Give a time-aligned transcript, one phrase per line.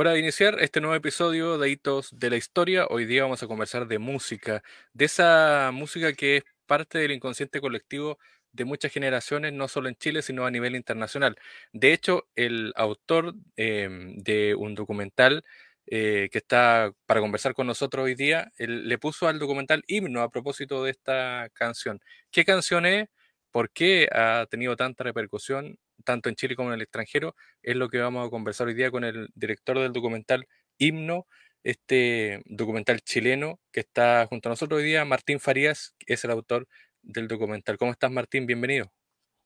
[0.00, 2.86] Hora de iniciar este nuevo episodio de Hitos de la Historia.
[2.88, 4.62] Hoy día vamos a conversar de música,
[4.94, 8.18] de esa música que es parte del inconsciente colectivo
[8.50, 11.36] de muchas generaciones, no solo en Chile, sino a nivel internacional.
[11.74, 15.44] De hecho, el autor em, de un documental
[15.84, 20.30] eh, que está para conversar con nosotros hoy día, le puso al documental himno a
[20.30, 22.00] propósito de esta canción.
[22.30, 23.10] ¿Qué canción es?
[23.50, 25.78] ¿Por qué ha tenido tanta repercusión?
[26.04, 28.90] Tanto en Chile como en el extranjero, es lo que vamos a conversar hoy día
[28.90, 30.46] con el director del documental
[30.78, 31.26] Himno,
[31.62, 36.66] este documental chileno que está junto a nosotros hoy día, Martín Farías, es el autor
[37.02, 37.76] del documental.
[37.78, 38.46] ¿Cómo estás, Martín?
[38.46, 38.90] Bienvenido.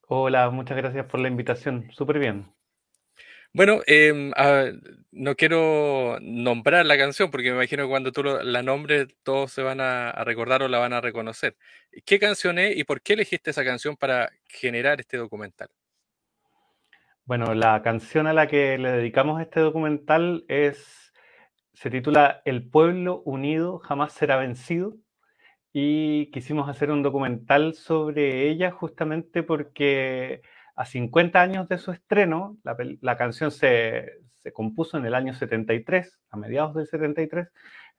[0.06, 1.90] Hola, muchas gracias por la invitación.
[1.92, 2.46] Súper bien.
[3.52, 4.32] Bueno, em,
[5.12, 9.62] no quiero nombrar la canción porque me imagino que cuando tú la nombres todos se
[9.62, 11.56] van a, a, recordar o la van a reconocer.
[12.04, 15.68] ¿Qué canción es y por qué elegiste esa canción para generar este documental?
[17.26, 21.12] Bueno, la canción a la que le dedicamos este documental es,
[21.72, 24.96] se titula El pueblo unido jamás será vencido
[25.72, 30.42] y quisimos hacer un documental sobre ella justamente porque
[30.76, 32.58] a 50 años de su estreno,
[33.00, 37.48] la, canción se, se, compuso en el año 73, a mediados del 73,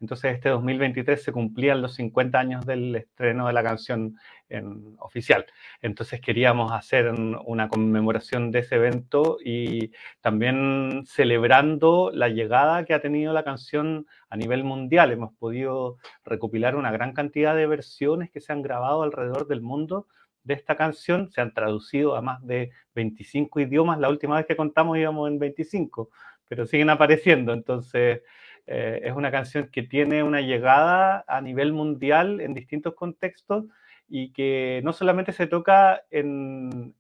[0.02, 4.18] entonces este 2023 se cumplían los 50 años del estreno de la canción
[4.50, 5.46] en, oficial.
[5.82, 7.12] Entonces queríamos hacer
[7.46, 14.06] una conmemoración de ese evento y también celebrando la llegada que ha tenido la canción
[14.30, 15.12] a nivel mundial.
[15.12, 20.08] Hemos podido recopilar una gran cantidad de versiones que se han grabado alrededor del mundo
[20.44, 21.32] de esta canción.
[21.32, 24.00] Se han traducido a más de 25 idiomas.
[24.00, 26.10] La última vez que contamos íbamos en 25,
[26.48, 27.54] pero siguen apareciendo.
[27.54, 28.22] Entonces
[28.68, 33.66] eh, es una canción que tiene una llegada a nivel mundial en distintos contextos
[34.08, 36.96] y que no solamente se toca en,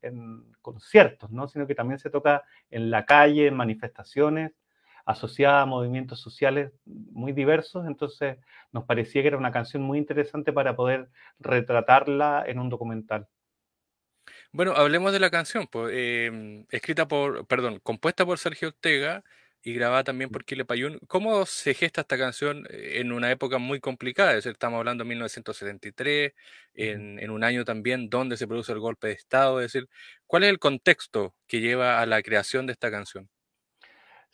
[0.61, 1.47] conciertos, ¿no?
[1.47, 4.51] sino que también se toca en la calle, en manifestaciones,
[5.05, 7.85] asociada a movimientos sociales muy diversos.
[7.87, 8.37] Entonces
[8.71, 13.27] nos parecía que era una canción muy interesante para poder retratarla en un documental.
[14.51, 19.23] Bueno, hablemos de la canción, pues, em, escrita por, perdón, compuesta por Sergio Ortega
[19.65, 20.99] y grabada también por Kile Payún.
[21.07, 24.31] ¿Cómo se gesta esta canción eh, en una época muy complicada?
[24.31, 26.33] Es decir, estamos hablando de 1973,
[26.75, 29.59] en, en, un año también donde se produce el golpe de Estado.
[29.61, 29.89] Es decir,
[30.27, 33.29] ¿cuál es el contexto que lleva a la creación de esta canción?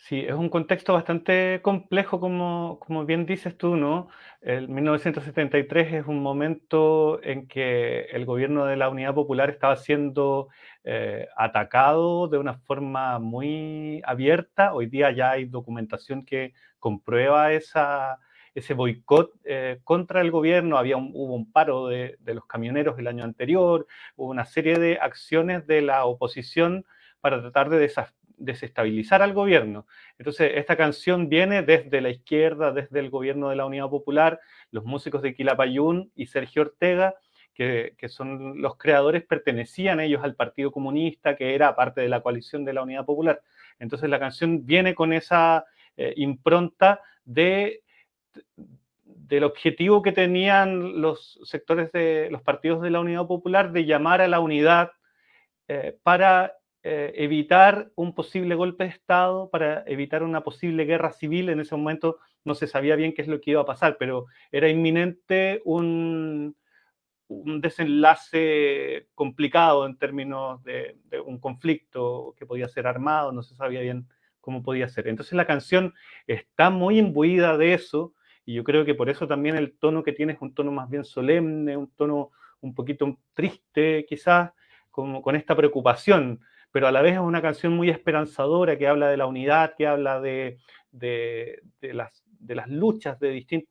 [0.04, 4.08] Sí, es un contexto bastante complejo, como, como bien dices tú, ¿no?
[4.42, 10.50] El 1973 es un momento en que el gobierno de la Unidad Popular estaba siendo
[10.84, 14.74] eh, atacado de una forma muy abierta.
[14.74, 18.18] Hoy día ya hay documentación que comprueba esa,
[18.56, 20.78] ese boicot eh, contra el gobierno.
[20.80, 23.86] Había hubo un paro de, de los camioneros el año anterior,
[24.16, 26.86] hubo una serie de acciones de la oposición
[27.22, 29.88] para tratar de desafío desestabilizar al gobierno.
[30.18, 34.40] Entonces, esta canción viene desde la izquierda, desde el gobierno de la Unidad Popular,
[34.72, 37.16] los músicos de Quilapayún y Sergio Ortega,
[37.54, 42.66] que, son los creadores, pertenecían ellos al Partido Comunista, que era parte de la coalición
[42.66, 43.42] de la Unidad Popular.
[43.78, 45.66] Entonces, la canción viene con esa
[45.96, 47.84] eh, impronta de
[49.32, 54.20] del objetivo que tenían los sectores de los partidos de la Unidad Popular de llamar
[54.20, 54.92] a la unidad
[55.70, 56.54] eh, para
[56.84, 61.50] eh, evitar un posible golpe de Estado, para evitar una posible guerra civil.
[61.50, 64.26] En ese momento no se sabía bien qué es lo que iba a pasar, pero
[64.52, 66.56] era inminente un,
[67.32, 73.82] un desenlace complicado en términos de, un conflicto que podía ser armado, no se sabía
[73.82, 74.08] bien
[74.42, 75.08] cómo podía ser.
[75.08, 75.94] Entonces la canción
[76.28, 78.14] está muy imbuida de eso
[78.46, 80.90] y yo creo que por eso también el tono que tiene es un tono más
[80.90, 84.52] bien solemne, un tono un poquito triste quizás,
[84.90, 89.10] como con esta preocupación pero a la vez es una canción muy esperanzadora que habla
[89.10, 90.58] de la unidad, que habla de,
[91.82, 93.18] las, luchas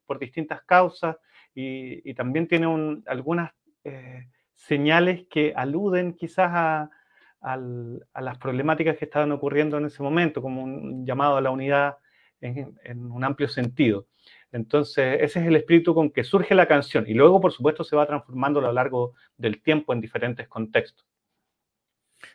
[0.07, 1.17] por distintas causas
[1.55, 3.53] y, también tiene algunas
[3.85, 6.91] eh, señales que aluden quizás a,
[8.21, 11.97] las problemáticas que estaban ocurriendo en ese momento, como un llamado a la unidad
[12.43, 14.07] en un amplio sentido.
[14.53, 17.97] Entonces, ese es el espíritu con que surge la canción y luego, por supuesto, se
[17.97, 21.07] va transformando a lo largo del tiempo en diferentes contextos.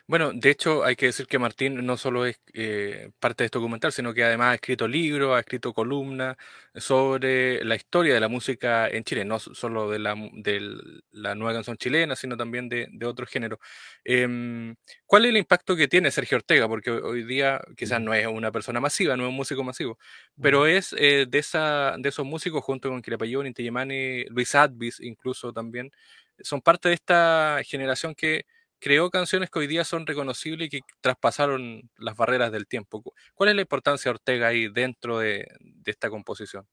[0.06, 3.58] Bueno, de hecho hay que decir que Martín no solo es eh, parte de este
[3.58, 6.36] documental, sino que además ha escrito libros, ha escrito columnas
[6.74, 10.60] sobre la historia de la música en Chile, no solo de la, de
[11.12, 13.58] la nueva canción chilena, sino también de, de otros géneros.
[14.04, 14.74] Em,
[15.06, 16.68] ¿Cuál es el impacto que tiene Sergio Ortega?
[16.68, 19.98] Porque hoy día quizás no es una persona masiva, no es un músico masivo,
[20.40, 23.68] pero es eh, de, esa, de esos músicos junto con Quilapayón, Inti
[24.30, 25.90] Luis Advis incluso también,
[26.40, 28.44] son parte de esta generación que
[28.86, 33.02] creó canciones que hoy día son reconocibles y que traspasaron las barreras del tiempo.
[33.34, 35.44] ¿Cuál es la importancia de Ortega ahí dentro de,
[35.84, 36.66] esta composición?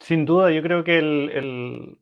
[0.00, 1.98] Sin duda, yo creo que el,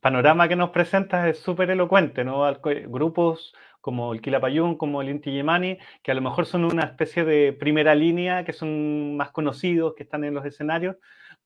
[0.00, 2.42] panorama que nos presenta es súper elocuente, ¿no?
[2.88, 7.24] Grupos como el Quilapayún, como el Inti Yemani, que a lo mejor son una especie
[7.24, 10.96] de primera línea, que son más conocidos, que están en los escenarios,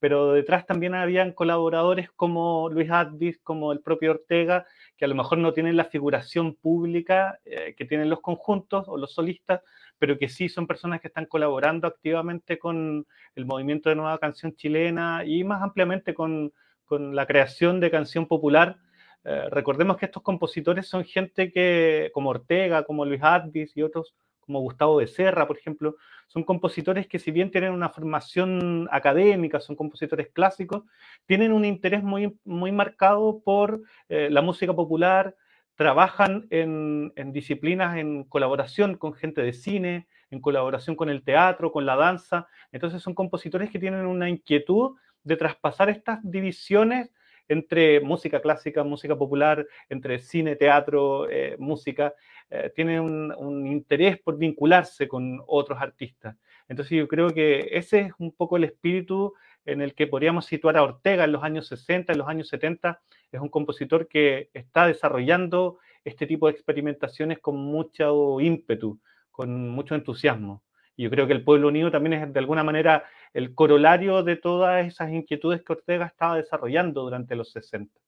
[0.03, 4.67] pero detrás también habían colaboradores como Luis Advis, como el propio Ortega,
[4.97, 8.97] que a lo mejor no tienen la figuración pública eh, que tienen los conjuntos o
[8.97, 9.61] los solistas,
[10.01, 13.07] pero que sí son personas que están colaborando activamente con
[13.37, 16.53] el movimiento de nueva canción chilena y más ampliamente con,
[16.85, 18.79] con la creación de canción popular.
[19.23, 24.17] Eh, recordemos que estos compositores son gente que, como Ortega, como Luis Advis y otros,
[24.43, 25.97] como Gustavo Becerra, por ejemplo,
[26.27, 30.85] son compositores que si bien tienen una formación académica, son compositores clásicos,
[31.27, 35.37] tienen un interés muy, muy marcado por eh, la música popular,
[35.75, 41.87] trabajan en, disciplinas en colaboración con gente de cine, en colaboración con el teatro, con
[41.87, 42.47] la danza.
[42.73, 47.11] Entonces son compositores que tienen una inquietud de traspasar estas divisiones
[47.49, 52.15] entre música clásica, música popular, entre cine, teatro, eh, música,
[52.55, 56.37] eh, tienen un, interés por vincularse con otros artistas.
[56.69, 59.33] Entonces yo creo que ese es un poco el espíritu
[59.65, 63.01] en el que podríamos situar a Ortega en los años 60, en los años 70.
[63.31, 69.01] Es un compositor que está desarrollando este tipo de experimentaciones con mucho ímpetu,
[69.31, 70.63] con mucho entusiasmo.
[70.95, 74.37] Y yo creo que el pueblo unido también es de alguna manera el corolario de
[74.37, 77.99] todas esas inquietudes que Ortega estaba desarrollando durante los 60.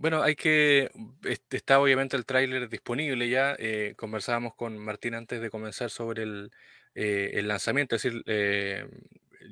[0.00, 0.90] Bueno, hay que,
[1.24, 6.22] este, está obviamente el tráiler disponible ya, eh, conversábamos con Martín antes de comenzar sobre
[6.22, 6.52] el,
[6.94, 8.86] eh, lanzamiento, es decir, eh,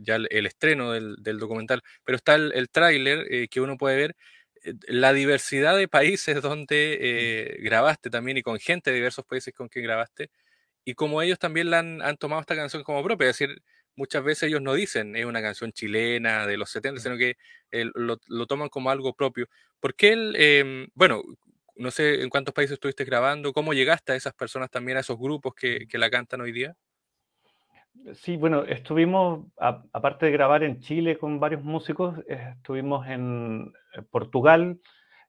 [0.05, 4.17] ya el, estreno del, documental, pero está el, el tráiler que uno puede ver
[4.89, 9.85] la diversidad de países donde grabaste también y con gente de diversos países con quien
[9.85, 10.31] grabaste,
[10.85, 13.63] y como ellos también la han tomado esta canción como propia, es decir,
[13.97, 17.37] muchas veces ellos no dicen es una canción chilena de los 70, sino que
[17.95, 19.47] lo, toman como algo propio.
[19.81, 21.23] ¿Por qué él, em, bueno,
[21.77, 25.19] no sé en cuántos países estuviste grabando, cómo llegaste a esas personas también, a esos
[25.19, 26.75] grupos que, la cantan hoy día?
[28.15, 34.03] Sí, bueno, estuvimos, aparte de grabar en Chile con varios músicos, eh, estuvimos en eh,
[34.03, 34.79] Portugal,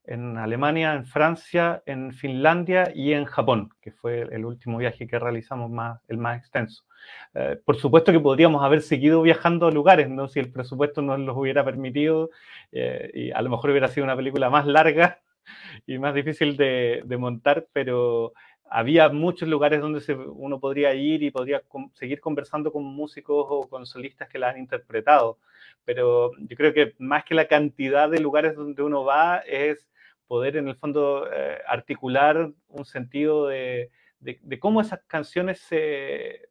[0.08, 5.20] en Alemania, en Francia, en Finlandia y en Japón, que fue el último viaje que
[5.20, 6.86] realizamos más, el más extenso.
[7.34, 10.28] Eh, por supuesto que podríamos haber seguido viajando a lugares, ¿no?
[10.30, 12.30] Si el presupuesto nos los hubiera permitido,
[12.72, 15.22] eh, y a lo mejor hubiera sido una película más larga
[15.86, 18.34] y más difícil de, montar, pero
[18.70, 20.02] había muchos lugares donde
[20.34, 21.62] uno podría ir y podría
[21.94, 25.38] seguir conversando con músicos o con solistas que la han interpretado.
[25.86, 29.88] Pero yo creo que más que la cantidad de lugares donde uno va es
[30.28, 36.50] poder en el fondo eh, articular un sentido de, de, cómo esas canciones se,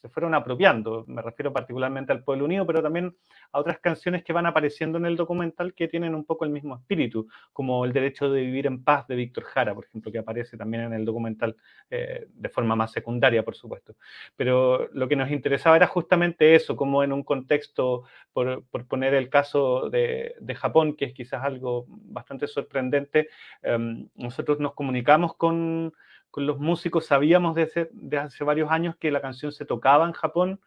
[0.00, 1.04] se fueron apropiando.
[1.08, 3.16] Me refiero particularmente al Pueblo Unido, pero también
[3.52, 6.76] a otras canciones que van apareciendo en el documental que tienen un poco el mismo
[6.76, 10.56] espíritu, como El Derecho de Vivir en Paz de Víctor Jara, por ejemplo, que aparece
[10.56, 11.56] también en el documental
[11.90, 13.96] eh, de forma más secundaria, por supuesto.
[14.36, 19.28] Pero lo que nos interesaba era justamente eso, como en un contexto, por, poner el
[19.28, 23.28] caso de, Japón, que es quizás algo bastante sorprendente,
[23.62, 25.92] em, nosotros nos comunicamos con
[26.30, 30.60] con los músicos sabíamos desde, hace varios años que la canción se tocaba en Japón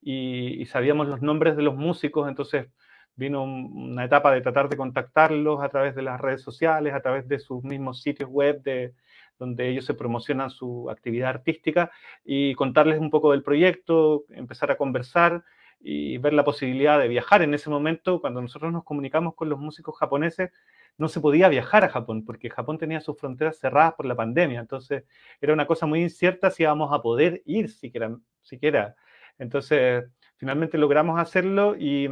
[0.00, 2.68] y, sabíamos los nombres de los músicos, entonces
[3.16, 7.26] vino una etapa de tratar de contactarlos a través de las redes sociales, a través
[7.28, 8.94] de sus mismos sitios web de,
[9.38, 11.90] donde ellos se promocionan su actividad artística
[12.24, 15.44] y contarles un poco del proyecto, empezar a conversar
[15.80, 17.42] y ver la posibilidad de viajar.
[17.42, 20.50] En ese momento, cuando nosotros nos comunicamos con los músicos japoneses,
[20.98, 24.60] no se podía viajar a Japón, porque Japón tenía sus fronteras cerradas por la pandemia.
[24.60, 25.04] Entonces,
[25.40, 28.16] era una cosa muy incierta si íbamos a poder ir siquiera.
[28.42, 28.96] siquiera.
[29.38, 30.04] Entonces,
[30.36, 32.08] finalmente logramos hacerlo y,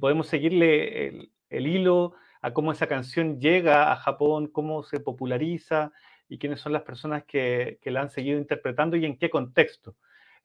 [0.00, 5.92] podemos seguirle el, hilo a cómo esa canción llega a Japón, cómo se populariza
[6.28, 9.96] y quiénes son las personas que, que la han seguido interpretando y en qué contexto.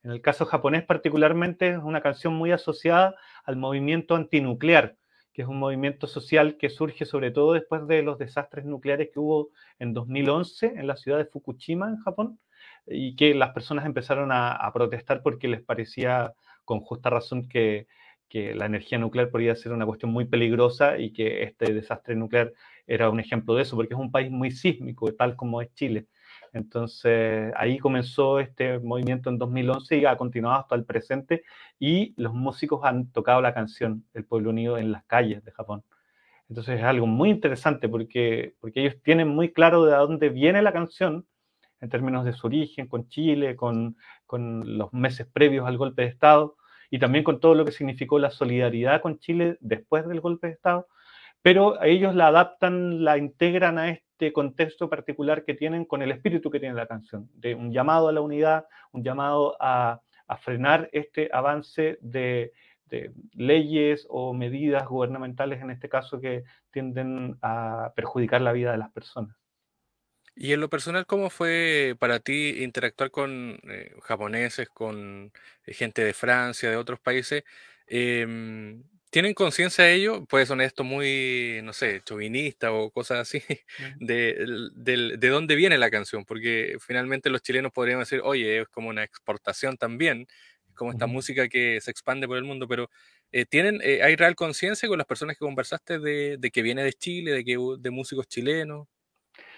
[0.04, 4.98] En el caso japonés particularmente es una canción muy asociada al movimiento antinuclear,
[5.32, 9.20] que es un movimiento social que surge sobre todo después de los desastres nucleares que
[9.20, 12.40] hubo en 2011 en la ciudad de Fukushima, en Japón,
[12.88, 16.34] y que las personas empezaron a, protestar porque les parecía
[16.66, 17.88] con justa razón que,
[18.28, 22.54] que, la energía nuclear podía ser una cuestión muy peligrosa y que este desastre nuclear
[22.88, 26.08] era un ejemplo de eso, porque es un país muy sísmico, tal como es Chile.
[26.54, 31.44] Entonces ahí comenzó este movimiento en 2011 y ha continuado hasta el presente
[31.80, 35.84] y los músicos han tocado la canción El Pueblo Unido en las calles de Japón.
[36.50, 40.74] Entonces es algo muy interesante porque, porque ellos tienen muy claro de dónde viene la
[40.74, 41.26] canción
[41.80, 46.10] en términos de su origen, con Chile, con, con los meses previos al golpe de
[46.10, 46.58] Estado
[46.90, 50.54] y también con todo lo que significó la solidaridad con Chile después del golpe de
[50.54, 50.88] Estado,
[51.42, 56.52] pero ellos la adaptan, la integran a este contexto particular que tienen con el espíritu
[56.52, 60.02] que tiene la canción, de un llamado a la unidad, un llamado a,
[60.40, 62.54] frenar este avance de,
[62.86, 68.78] de, leyes o medidas gubernamentales, en este caso, que tienden a perjudicar la vida de
[68.78, 69.36] las personas.
[70.36, 75.32] Y en lo personal, ¿cómo fue para ti interactuar con eh, japoneses, con
[75.66, 77.44] eh, gente de Francia, de otros países?
[77.88, 80.26] Em, ¿Tienen conciencia de ello?
[80.26, 83.44] Puede sonar esto muy, no sé, chauvinista o cosas así,
[84.00, 88.88] de, de, dónde viene la canción, porque finalmente los chilenos podrían decir, oye, es como
[88.88, 90.28] una exportación también,
[90.76, 92.90] como esta música que se expande por el mundo, pero
[93.34, 96.94] eh, ¿tienen, ¿hay real conciencia con las personas que conversaste de, de, que viene de
[96.94, 98.88] Chile, de que de músicos chilenos?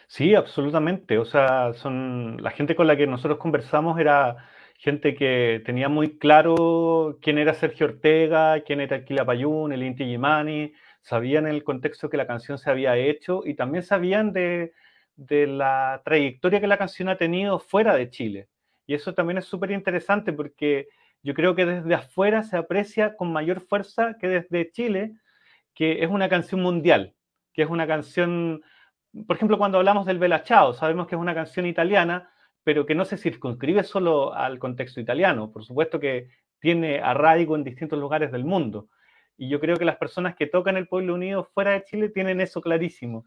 [0.07, 1.17] Sí, absolutamente.
[1.19, 4.49] O sea, son la gente con la que nosotros conversamos era
[4.83, 10.03] gente que tenía muy claro quién era Sergio Ortega, quién era el Quilapayún, el Inti
[10.03, 14.73] Gimani, sabían el contexto que la canción se había hecho y también sabían de,
[15.15, 18.49] de la trayectoria que la canción ha tenido fuera de Chile.
[18.85, 20.89] Y eso también es súper interesante porque
[21.21, 25.13] yo creo que desde afuera se aprecia con mayor fuerza que desde Chile,
[25.73, 27.13] que es una canción mundial,
[27.53, 28.61] que es una canción
[29.27, 32.32] por ejemplo, cuando hablamos del Bella Ciao, sabemos que es una canción italiana,
[32.63, 35.51] pero que no se circunscribe solo al contexto italiano.
[35.51, 36.29] Por supuesto que
[36.59, 38.87] tiene arraigo en distintos lugares del mundo.
[39.37, 42.39] Y yo creo que las personas que tocan el Pueblo Unido fuera de Chile tienen
[42.39, 43.25] eso clarísimo,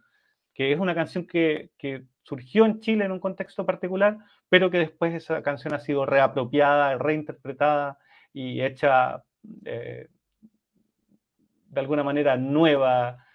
[0.54, 1.70] que es una canción que,
[2.22, 6.96] surgió en Chile en un contexto particular, pero que después esa canción ha sido reapropiada,
[6.98, 7.98] reinterpretada
[8.32, 9.22] y hecha
[9.64, 10.08] eh,
[11.68, 13.25] de alguna manera nueva,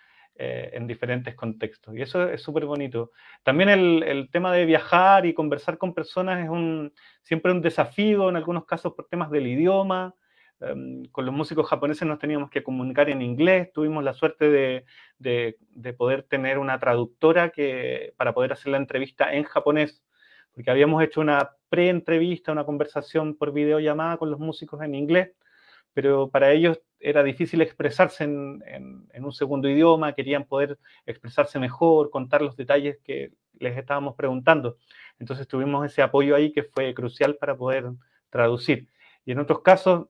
[0.43, 1.95] eh, en diferentes contextos.
[1.95, 3.11] Y eso es súper bonito.
[3.43, 8.27] También el, el, tema de viajar y conversar con personas es un, siempre un desafío,
[8.27, 10.15] en algunos casos por temas del idioma.
[10.59, 13.71] Um, con los músicos japoneses nos teníamos que comunicar en inglés.
[13.71, 14.85] Tuvimos la suerte de,
[15.19, 20.03] de, de poder tener una traductora que, para poder hacer la entrevista en japonés,
[20.55, 25.33] porque habíamos hecho una pre-entrevista, una conversación por videollamada con los músicos en inglés,
[25.93, 28.61] pero para ellos era difícil expresarse en,
[29.13, 34.77] un segundo idioma, querían poder expresarse mejor, contar los detalles que les estábamos preguntando.
[35.19, 37.91] Entonces tuvimos ese apoyo ahí que fue crucial para poder
[38.29, 38.87] traducir.
[39.25, 40.07] Y en otros casos,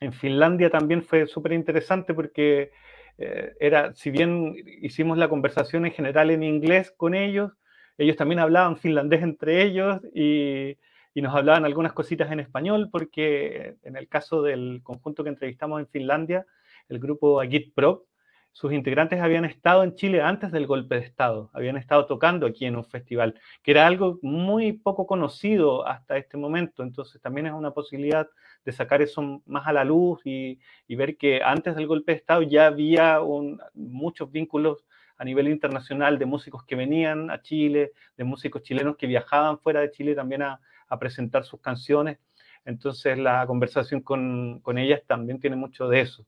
[0.00, 2.70] en Finlandia también fue súper interesante porque
[3.18, 7.52] eh, era, si bien hicimos la conversación en general en inglés con ellos,
[7.96, 10.76] ellos también hablaban finlandés entre ellos y
[11.14, 15.80] y nos hablaban algunas cositas en español, porque en el caso del conjunto que entrevistamos
[15.80, 16.44] en Finlandia,
[16.88, 18.06] el grupo Agit Pro,
[18.50, 22.66] sus integrantes habían estado en Chile antes del golpe de Estado, habían estado tocando aquí
[22.66, 27.52] en un festival, que era algo muy poco conocido hasta este momento, entonces también es
[27.52, 28.28] una posibilidad
[28.64, 32.18] de sacar eso más a la luz y, y ver que antes del golpe de
[32.18, 34.84] Estado ya había un, muchos vínculos
[35.16, 39.80] a nivel internacional de músicos que venían a Chile, de músicos chilenos que viajaban fuera
[39.80, 42.18] de Chile también a, a presentar sus canciones.
[42.64, 46.26] Entonces la conversación con, con ellas también tiene mucho de eso.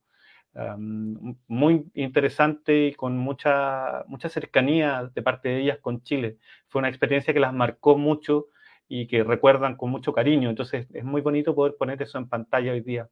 [0.78, 6.38] Muy interesante y con mucha, mucha cercanía de parte de ellas con Chile.
[6.68, 8.46] Fue una experiencia que las marcó mucho
[8.88, 10.48] y que recuerdan con mucho cariño.
[10.48, 13.08] Entonces es muy bonito poder poner eso en pantalla hoy día.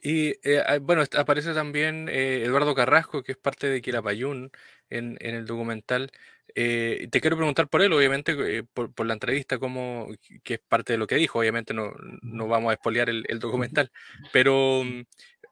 [0.00, 4.52] Y eh, bueno, aparece también eh, Eduardo Carrasco, que es parte de Quilapayún
[4.90, 6.12] en, en el documental.
[6.54, 10.08] Eh, te quiero preguntar por él, obviamente, eh, por, por, la entrevista, como,
[10.42, 13.38] que es parte de lo que dijo, obviamente no, no vamos a expoliar el, el,
[13.38, 13.90] documental,
[14.32, 15.02] pero mm,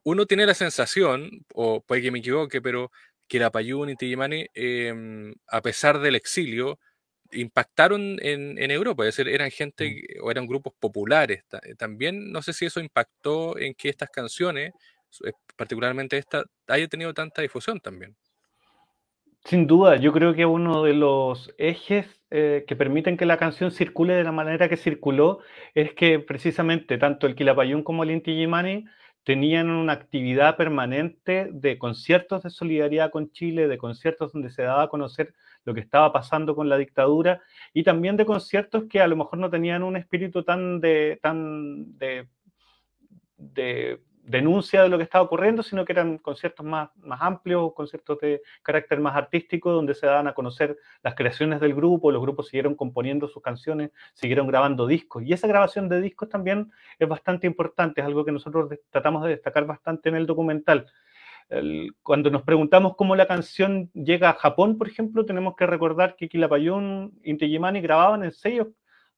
[0.05, 2.91] uno tiene la sensación, o puede que me equivoque, pero
[3.29, 6.79] que la Payún y Tijimani, eh, a pesar del exilio,
[7.33, 11.45] impactaron en, en, Europa, es decir, eran gente o eran grupos populares.
[11.79, 14.73] También no sé si eso impactó en que estas canciones,
[15.57, 18.17] particularmente esta, haya tenido tanta difusión también.
[19.45, 23.71] Sin duda, yo creo que uno de los ejes eh, que permiten que la canción
[23.73, 25.41] circule de la manera que circuló
[25.75, 28.87] es que precisamente tanto el Quilapayún como el Inti Gimani
[29.23, 34.85] tenían una actividad permanente de conciertos de solidaridad con Chile, de conciertos donde se daba
[34.85, 35.35] a conocer
[35.65, 37.43] lo que estaba pasando con la dictadura
[37.75, 41.99] y también de conciertos que a lo mejor no tenían un espíritu tan de, tan
[41.99, 42.29] de,
[43.37, 48.19] de denuncia de lo que estaba ocurriendo, sino que eran conciertos más, más amplios, conciertos
[48.21, 52.49] de carácter más artístico, donde se daban a conocer las creaciones del grupo, los grupos
[52.49, 55.23] siguieron componiendo sus canciones, siguieron grabando discos.
[55.25, 59.31] Y esa grabación de discos también es bastante importante, es algo que nosotros tratamos de
[59.31, 60.87] destacar bastante en el documental.
[62.03, 66.29] cuando nos preguntamos cómo la canción llega a Japón, por ejemplo, tenemos que recordar que
[66.29, 68.69] Quilapayún, Inti Illimani grababan en sellos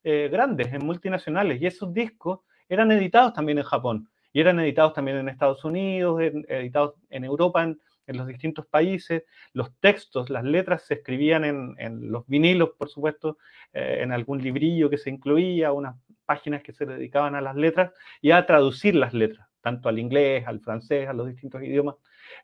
[0.03, 4.93] eh, grandes, en multinacionales, y esos discos eran editados también en Japón, y eran editados
[4.93, 9.23] también en Estados Unidos, editados en Europa, en, los distintos países.
[9.55, 13.39] Los textos, las letras se escribían en, los vinilos, por supuesto,
[13.73, 17.93] eh, en algún librillo que se incluía, unas páginas que se dedicaban a las letras
[18.21, 21.95] y a traducir las letras, tanto al inglés, al francés, a los distintos idiomas.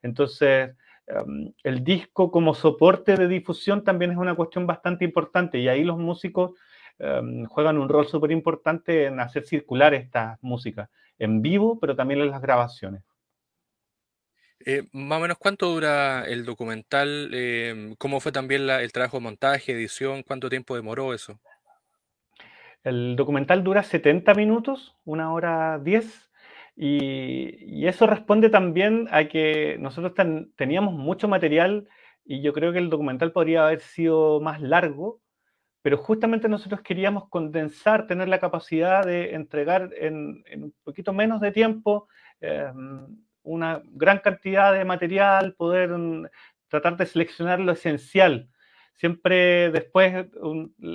[0.01, 0.75] Entonces,
[1.07, 5.85] em, el disco como soporte de difusión también es una cuestión bastante importante y ahí
[5.85, 6.53] los músicos
[7.03, 12.21] em, juegan un rol súper importante en hacer circular esta música en vivo, pero también
[12.21, 13.03] en las grabaciones.
[14.65, 17.31] Eh, más o menos, ¿cuánto dura el documental?
[17.35, 20.23] Em, ¿Cómo fue también el trabajo de montaje, edición?
[20.23, 21.41] ¿Cuánto tiempo demoró eso?
[22.85, 26.31] El documental dura 70 minutos, una hora 10,
[26.77, 30.15] y, eso responde también a que nosotros
[30.57, 31.89] teníamos mucho material
[32.25, 35.21] y yo creo que el documental podría haber sido más largo,
[35.83, 41.53] pero justamente nosotros queríamos condensar, tener la capacidad de entregar en, un poquito menos de
[41.53, 42.09] tiempo
[42.41, 43.07] em,
[43.43, 46.27] una gran cantidad de material, poder mm,
[46.69, 48.49] tratar de seleccionar lo esencial
[49.03, 50.27] siempre después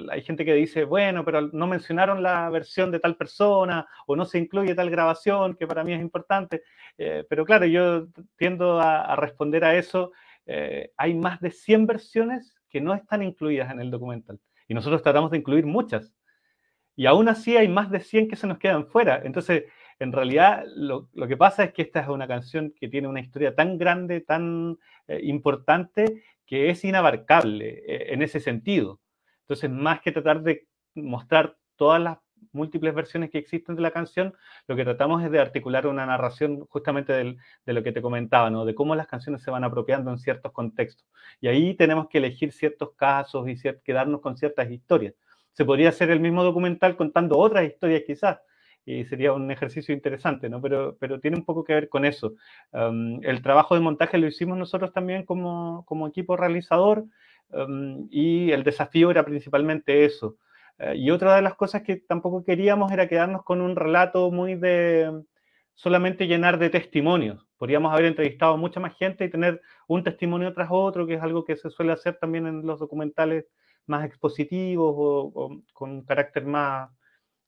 [0.09, 4.25] hay gente que dice, bueno, pero no mencionaron la versión de tal persona o no
[4.25, 6.63] se incluye tal grabación, que para mí es importante.
[6.97, 10.11] Eh, pero claro, yo tiendo a, responder a eso.
[10.45, 15.01] Eh, hay más de 100 versiones que no están incluidas en el documental y nosotros
[15.01, 16.13] tratamos de incluir muchas.
[16.95, 19.21] Y aún así hay más de 100 que se nos quedan fuera.
[19.23, 19.65] Entonces,
[19.99, 23.55] en realidad lo, que pasa es que esta es una canción que tiene una historia
[23.55, 28.99] tan grande, tan eh, importante, que es inabarcable eh, en ese sentido.
[29.41, 32.17] Entonces, más que tratar de mostrar todas las
[32.51, 34.33] múltiples versiones que existen de la canción,
[34.67, 38.65] lo que tratamos es de articular una narración justamente de lo que te comentaba, ¿no?
[38.65, 41.05] de cómo las canciones se van apropiando en ciertos contextos.
[41.41, 45.13] Y ahí tenemos que elegir ciertos casos y quedarnos con ciertas historias.
[45.53, 48.39] Se podría hacer el mismo documental contando otras historias quizás,
[48.85, 50.61] y sería un ejercicio interesante, ¿no?
[50.61, 52.35] Pero, pero tiene un poco que ver con eso.
[52.71, 57.03] el trabajo de montaje lo hicimos nosotros también como, como equipo realizador
[58.09, 60.37] y el desafío era principalmente eso.
[60.79, 64.55] Eh, y otra de las cosas que tampoco queríamos era quedarnos con un relato muy
[64.55, 65.23] de
[65.73, 67.47] solamente llenar de testimonios.
[67.57, 71.21] Podríamos haber entrevistado a mucha más gente y tener un testimonio tras otro, que es
[71.21, 73.45] algo que se suele hacer también en los documentales
[73.85, 76.89] más expositivos o, con carácter más,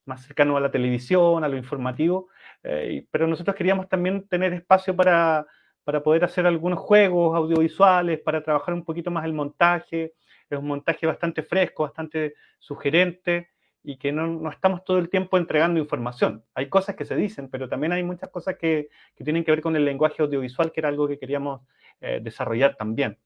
[0.05, 2.29] más cercano a la televisión, a lo informativo,
[2.63, 5.45] eh, pero nosotros queríamos también tener espacio para,
[5.83, 10.13] para poder hacer algunos juegos audiovisuales, para trabajar un poquito más el montaje,
[10.49, 13.49] es un montaje bastante fresco, bastante sugerente
[13.83, 16.43] y que no, no, estamos todo el tiempo entregando información.
[16.53, 19.61] Hay cosas que se dicen, pero también hay muchas cosas que, que tienen que ver
[19.61, 21.61] con el lenguaje audiovisual, que era algo que queríamos
[22.01, 23.17] eh, desarrollar también.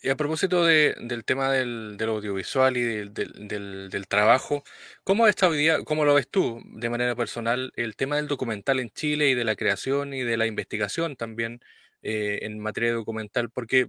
[0.00, 4.62] Y a propósito del tema del, audiovisual y del, trabajo,
[5.02, 8.80] ¿cómo está hoy día, cómo lo ves tú de manera personal, el tema del documental
[8.80, 11.60] en Chile y de la creación y de la investigación también
[12.04, 13.50] eh, en materia documental?
[13.50, 13.88] Porque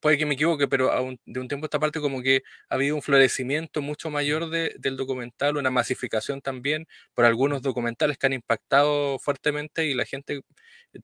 [0.00, 0.90] puede que me equivoque, pero
[1.24, 4.96] de un tiempo a esta parte como que ha habido un florecimiento mucho mayor del
[4.96, 10.42] documental, una masificación también por algunos documentales que han impactado fuertemente y la gente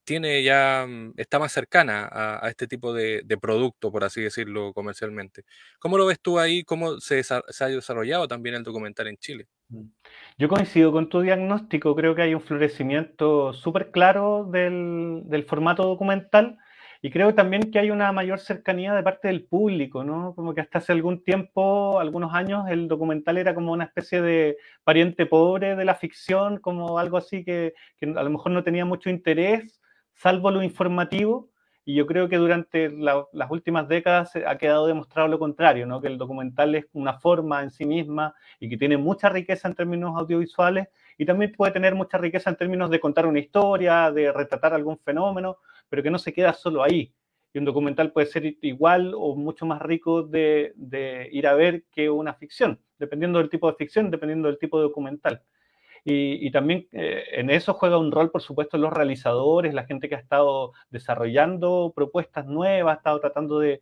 [0.04, 5.44] tiene ya, mm, está más cercana a, este tipo de, producto, por así decirlo comercialmente.
[5.78, 6.64] ¿Cómo lo ves tú ahí?
[6.64, 9.48] ¿Cómo se, se ha desarrollado también el documental en Chile?
[10.38, 16.58] Yo coincido con tu diagnóstico, creo que hay un florecimiento súper claro del, formato documental
[17.02, 20.34] y creo también que hay una mayor cercanía de parte del público, ¿no?
[20.34, 24.56] Como que hasta hace algún tiempo, algunos años, el documental era como una especie de
[24.84, 29.10] pariente pobre de la ficción, como algo así que a lo mejor no tenía mucho
[29.10, 29.80] interés,
[30.14, 31.51] salvo lo informativo.
[31.84, 36.00] Y yo creo que durante las últimas décadas ha quedado demostrado lo contrario, ¿no?
[36.00, 39.74] que el documental es una forma en sí misma y que tiene mucha riqueza en
[39.74, 44.32] términos audiovisuales y también puede tener mucha riqueza en términos de contar una historia, de
[44.32, 47.12] retratar algún fenómeno, pero que no se queda solo ahí.
[47.52, 50.72] Y un documental puede ser igual o mucho más rico de,
[51.32, 54.84] ir a ver que una ficción, dependiendo del tipo de ficción, dependiendo del tipo de
[54.84, 55.42] documental.
[56.04, 60.16] Y, también eh, en eso juega un rol, por supuesto, los realizadores, la gente que
[60.16, 63.80] ha estado desarrollando propuestas nuevas, ha estado tratando de,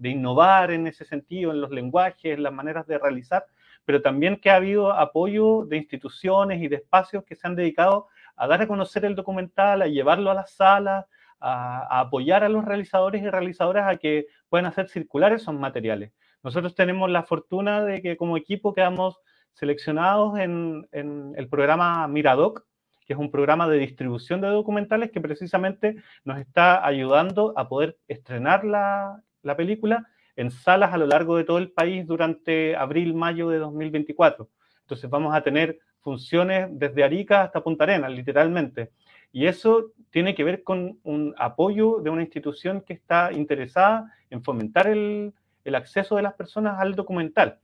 [0.00, 3.46] innovar en ese sentido, en los lenguajes, en las maneras de realizar,
[3.84, 8.06] pero también que ha habido apoyo de instituciones y de espacios que se han dedicado
[8.36, 11.06] a dar a conocer el documental, a llevarlo a las salas,
[11.40, 16.12] a, apoyar a los realizadores y realizadoras a que puedan hacer circular esos materiales.
[16.44, 19.18] Nosotros tenemos la fortuna de que como equipo quedamos
[19.58, 22.64] seleccionados en, el programa Miradoc,
[23.04, 27.98] que es un programa de distribución de documentales que precisamente nos está ayudando a poder
[28.06, 33.48] estrenar la, la película en salas a lo largo de todo el país durante abril-mayo
[33.48, 34.48] de 2024.
[34.82, 38.92] Entonces vamos a tener funciones desde Arica hasta Punta Arenas, literalmente.
[39.32, 44.44] Y eso tiene que ver con un apoyo de una institución que está interesada en
[44.44, 45.34] fomentar el
[45.74, 47.58] acceso de las personas al documental.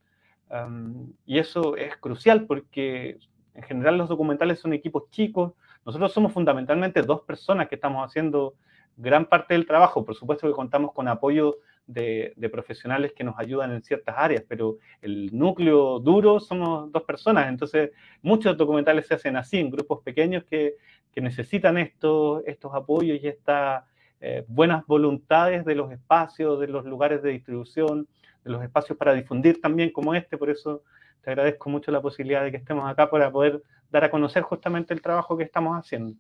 [1.26, 3.18] Y eso es crucial porque
[3.54, 5.52] en general los documentales son equipos chicos.
[5.85, 8.54] Nosotros somos fundamentalmente dos personas que estamos haciendo
[8.96, 10.04] gran parte del trabajo.
[10.04, 14.78] Por supuesto que contamos con apoyo de, profesionales que nos ayudan en ciertas áreas, pero
[15.02, 17.48] el núcleo duro somos dos personas.
[17.48, 17.90] Entonces,
[18.22, 20.76] muchos documentales se hacen así, en grupos pequeños que,
[21.16, 23.85] necesitan estos, estos apoyos y estas
[24.20, 28.09] eh, buenas voluntades de los espacios, de los lugares de distribución,
[28.44, 30.37] los espacios para difundir también como este.
[30.38, 30.83] Por eso
[31.22, 34.94] te agradezco mucho la posibilidad de que estemos acá para poder dar a conocer justamente
[34.94, 36.14] el trabajo que estamos haciendo.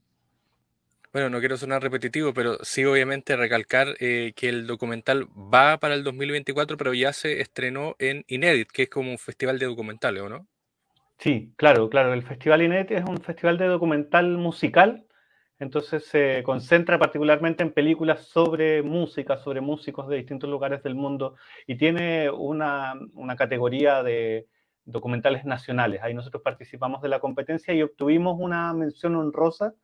[1.12, 5.94] Bueno, no quiero sonar repetitivo, pero sí obviamente recalcar eh, que el documental va para
[5.94, 10.22] el 2024, pero ya se estrenó en Inédit, que es como un festival de documentales,
[10.22, 10.48] ¿o no?
[11.18, 12.12] Sí, claro, claro.
[12.12, 15.04] El Festival Inédit es un festival de documental musical,
[15.58, 21.36] entonces se concentra particularmente en películas sobre música, sobre músicos de distintos lugares del mundo
[21.66, 24.48] y tiene una, una categoría de
[24.84, 26.02] documentales nacionales.
[26.02, 29.74] Ahí nosotros participamos de la competencia y obtuvimos una mención honrosa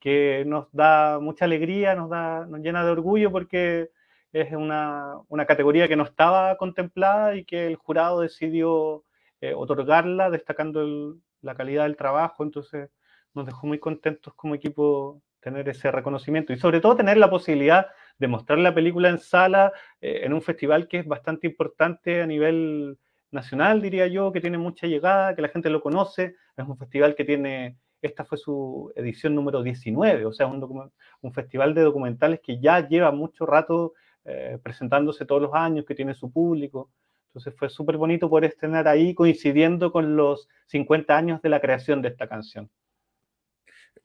[0.00, 3.90] que nos da mucha alegría, nos, da, nos llena de orgullo porque
[4.32, 9.04] es una, una categoría que no estaba contemplada y que el jurado decidió
[9.40, 12.44] eh, otorgarla, destacando la calidad del trabajo.
[12.44, 12.90] Entonces
[13.36, 17.86] nos dejó muy contentos como equipo tener ese reconocimiento y sobre todo tener la posibilidad
[18.18, 22.26] de mostrar la película en sala eh, en un festival que es bastante importante a
[22.26, 22.98] nivel
[23.30, 26.34] nacional, diría yo, que tiene mucha llegada, que la gente lo conoce.
[26.56, 31.32] Es un festival que tiene esta fue su edición número 19, o sea, un, un
[31.32, 33.94] festival de documentales que ya lleva mucho rato
[34.24, 36.90] eh, presentándose todos los años, que tiene su público.
[37.28, 42.02] Entonces fue súper bonito poder estrenar ahí coincidiendo con los 50 años de la creación
[42.02, 42.70] de esta canción.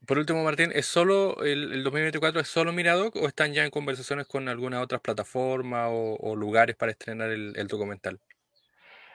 [0.06, 4.26] Por último, Martín, ¿es solo el, 2024 es solo Miradoc o están ya en conversaciones
[4.26, 8.18] con alguna otras plataforma o, lugares para estrenar el documental?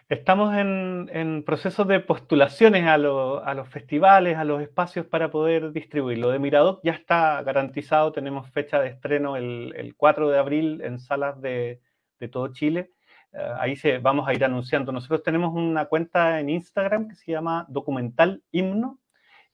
[0.09, 6.29] Estamos en, en proceso de postulaciones a, los festivales, a los espacios para poder distribuirlo.
[6.29, 11.01] De Miradoc ya está garantizado, tenemos fecha de estreno el, el 4 de abril en
[11.01, 11.81] salas de,
[12.21, 12.91] de todo Chile.
[13.33, 14.93] Eh, ahí se, vamos a ir anunciando.
[14.93, 18.99] Nosotros tenemos una cuenta en Instagram que se llama Documental Himno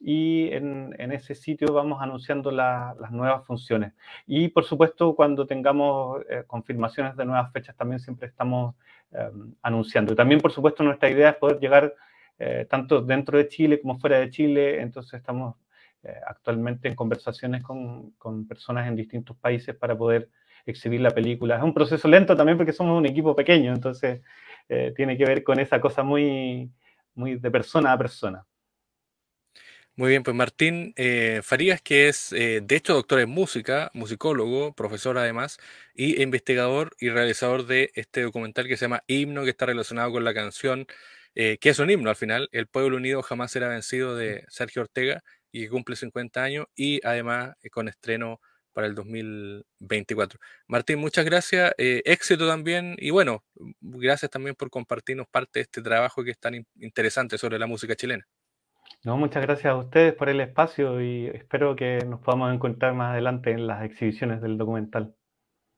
[0.03, 3.93] y en, en ese sitio vamos anunciando las nuevas funciones.
[4.27, 8.75] Y por supuesto, cuando tengamos eh, confirmaciones de nuevas fechas, también siempre estamos
[9.13, 10.15] Em, anunciando.
[10.15, 11.93] También, por supuesto, nuestra idea es poder llegar
[12.39, 14.81] eh, tanto dentro de Chile como fuera de Chile.
[14.81, 15.55] Entonces estamos
[16.01, 20.29] eh, actualmente en conversaciones con, con, personas en distintos países para poder
[20.65, 21.57] exhibir la película.
[21.57, 24.21] Es un proceso lento también porque somos un equipo pequeño, entonces
[24.67, 26.71] eh, tiene que ver con esa cosa muy,
[27.13, 28.43] muy de persona a persona.
[29.95, 34.73] Muy bien, pues Martín eh, Farías, que es eh, de hecho doctor en música, musicólogo,
[34.73, 35.59] profesor además,
[35.93, 40.23] y investigador y realizador de este documental que se llama Himno, que está relacionado con
[40.23, 40.87] la canción,
[41.35, 44.81] eh, que es un himno al final, El pueblo unido jamás será vencido de Sergio
[44.81, 48.41] Ortega, y que cumple 50 años, y además con estreno
[48.73, 50.39] para el 2024.
[50.67, 53.43] Martín, muchas gracias, éxito también, y bueno,
[53.79, 57.95] gracias también por compartirnos parte de este trabajo que es tan interesante sobre la música
[57.95, 58.25] chilena.
[59.05, 63.11] No, muchas gracias a ustedes por el espacio y espero que nos podamos encontrar más
[63.11, 65.15] adelante en las exhibiciones del documental.